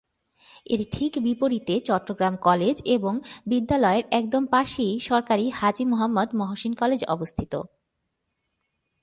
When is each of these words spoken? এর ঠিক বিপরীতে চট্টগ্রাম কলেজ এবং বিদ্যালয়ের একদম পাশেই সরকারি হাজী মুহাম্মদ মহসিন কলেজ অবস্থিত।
এর 0.65 0.81
ঠিক 0.91 1.11
বিপরীতে 1.23 1.75
চট্টগ্রাম 1.79 2.33
কলেজ 2.37 2.75
এবং 2.87 3.13
বিদ্যালয়ের 3.45 4.05
একদম 4.11 4.43
পাশেই 4.45 4.93
সরকারি 4.99 5.45
হাজী 5.49 5.83
মুহাম্মদ 5.85 6.29
মহসিন 6.33 6.73
কলেজ 6.73 7.01
অবস্থিত। 7.05 7.53